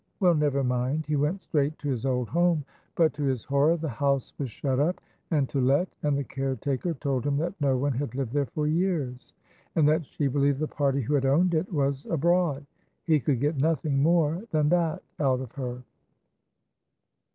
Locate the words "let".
5.61-5.87